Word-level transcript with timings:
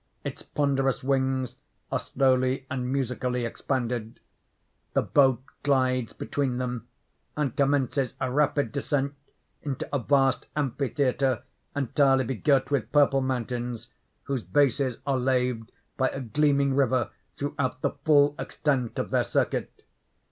Its 0.23 0.41
ponderous 0.41 1.03
wings 1.03 1.57
are 1.91 1.99
slowly 1.99 2.65
and 2.71 2.91
musically 2.91 3.45
expanded. 3.45 4.19
The 4.93 5.03
boat 5.03 5.43
glides 5.61 6.11
between 6.11 6.57
them, 6.57 6.87
and 7.37 7.55
commences 7.55 8.15
a 8.19 8.31
rapid 8.31 8.71
descent 8.71 9.13
into 9.61 9.87
a 9.93 9.99
vast 9.99 10.47
amphitheatre 10.55 11.43
entirely 11.75 12.23
begirt 12.23 12.71
with 12.71 12.91
purple 12.91 13.21
mountains, 13.21 13.89
whose 14.23 14.41
bases 14.41 14.97
are 15.05 15.19
laved 15.19 15.71
by 15.97 16.07
a 16.07 16.19
gleaming 16.19 16.73
river 16.73 17.11
throughout 17.37 17.81
the 17.83 17.91
full 18.03 18.33
extent 18.39 18.97
of 18.97 19.11
their 19.11 19.23
circuit. 19.23 19.83